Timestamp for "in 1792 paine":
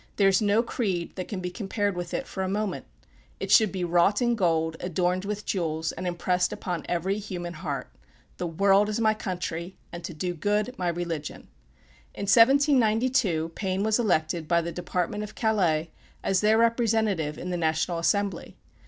12.15-13.83